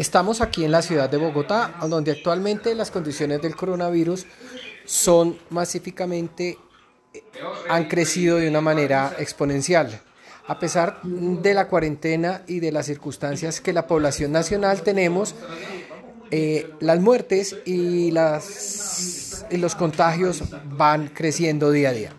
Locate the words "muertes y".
16.98-18.10